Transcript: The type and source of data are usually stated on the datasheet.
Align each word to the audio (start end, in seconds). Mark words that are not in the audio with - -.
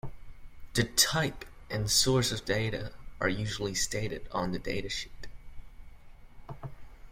The 0.73 0.85
type 0.85 1.45
and 1.69 1.87
source 1.87 2.31
of 2.31 2.43
data 2.43 2.91
are 3.19 3.29
usually 3.29 3.75
stated 3.75 4.27
on 4.31 4.51
the 4.51 4.57
datasheet. 4.57 5.27